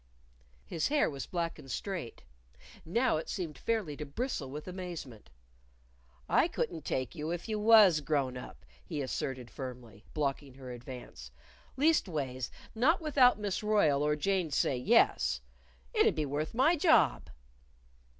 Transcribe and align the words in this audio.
His 0.65 0.87
hair 0.87 1.11
was 1.11 1.27
black 1.27 1.59
and 1.59 1.69
straight. 1.69 2.23
Now 2.83 3.17
it 3.17 3.29
seemed 3.29 3.55
fairly 3.55 3.95
to 3.97 4.03
bristle 4.03 4.49
with 4.49 4.67
amazement. 4.67 5.29
"I 6.27 6.47
couldn't 6.47 6.85
take 6.85 7.13
you 7.13 7.29
if 7.29 7.47
you 7.47 7.59
was 7.59 8.01
grown 8.01 8.35
up," 8.35 8.65
he 8.83 9.03
asserted 9.03 9.51
firmly, 9.51 10.03
blocking 10.15 10.55
her 10.55 10.71
advance;" 10.71 11.29
leastways 11.77 12.49
not 12.73 12.99
without 12.99 13.37
Miss 13.37 13.61
Royle 13.61 14.01
or 14.01 14.15
Jane'd 14.15 14.55
say 14.55 14.75
Yes. 14.75 15.41
It'd 15.93 16.15
be 16.15 16.25
worth 16.25 16.55
my 16.55 16.75
job." 16.75 17.29